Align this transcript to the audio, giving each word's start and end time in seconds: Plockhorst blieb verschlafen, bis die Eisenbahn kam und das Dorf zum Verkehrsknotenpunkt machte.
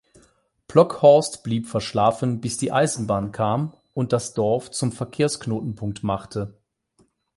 Plockhorst 0.67 1.43
blieb 1.43 1.67
verschlafen, 1.67 2.41
bis 2.41 2.57
die 2.57 2.71
Eisenbahn 2.71 3.31
kam 3.31 3.75
und 3.93 4.13
das 4.13 4.33
Dorf 4.33 4.71
zum 4.71 4.91
Verkehrsknotenpunkt 4.91 6.01
machte. 6.01 6.57